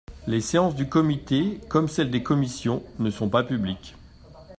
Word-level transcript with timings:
Les 0.25 0.41
séances 0.41 0.73
du 0.73 0.89
Comité 0.89 1.59
comme 1.69 1.87
celles 1.87 2.09
des 2.09 2.23
commissions 2.23 2.81
ne 2.97 3.11
sont 3.11 3.29
pas 3.29 3.43
publiques. 3.43 3.95